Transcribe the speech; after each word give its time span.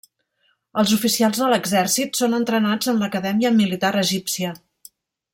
Els 0.83 0.93
oficials 0.95 1.41
de 1.41 1.49
l'exèrcit 1.51 2.19
són 2.21 2.33
entrenats 2.37 2.89
en 2.93 3.01
l'Acadèmia 3.03 3.51
Militar 3.61 3.93
Egípcia. 4.05 4.55